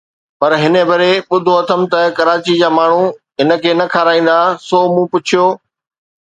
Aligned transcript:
پر 0.39 0.51
هن 0.61 0.75
ڀيري 0.89 1.11
ٻڌو 1.29 1.53
اٿم 1.61 1.81
ته 1.91 1.99
ڪراچيءَ 2.17 2.59
جا 2.61 2.69
ماڻهو 2.77 3.03
هن 3.39 3.49
کي 3.63 3.71
نه 3.79 3.85
کارائيندا، 3.93 4.37
سو 4.67 4.77
مون 4.93 5.05
پڇيو 5.13 5.45